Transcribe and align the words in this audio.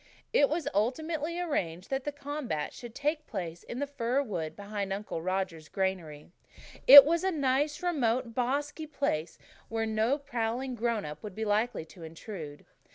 It 0.33 0.49
was 0.49 0.67
ultimately 0.73 1.39
arranged 1.39 1.91
that 1.91 2.05
the 2.05 2.11
combat 2.11 2.73
should 2.73 2.95
take 2.95 3.27
place 3.27 3.61
in 3.61 3.77
the 3.77 3.85
fir 3.85 4.23
wood 4.23 4.55
behind 4.55 4.91
Uncle 4.91 5.21
Roger's 5.21 5.69
granary. 5.69 6.31
It 6.87 7.05
was 7.05 7.23
a 7.23 7.29
nice, 7.29 7.83
remote, 7.83 8.33
bosky 8.33 8.87
place 8.91 9.37
where 9.69 9.85
no 9.85 10.17
prowling 10.17 10.73
grown 10.73 11.05
up 11.05 11.21
would 11.21 11.35
be 11.35 11.45
likely 11.45 11.85
to 11.85 12.01
intrude. 12.01 12.65